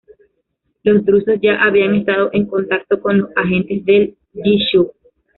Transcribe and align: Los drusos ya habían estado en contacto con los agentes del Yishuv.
Los 0.81 1.05
drusos 1.05 1.35
ya 1.43 1.61
habían 1.63 1.93
estado 1.93 2.31
en 2.33 2.47
contacto 2.47 2.99
con 2.99 3.19
los 3.19 3.29
agentes 3.35 3.85
del 3.85 4.17
Yishuv. 4.33 4.91